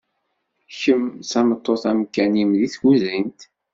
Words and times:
kemm 0.79 1.05
d 1.21 1.23
tameṭṭut 1.31 1.83
amkan-im 1.91 2.51
deg 2.59 2.71
tkuzint. 2.73 3.39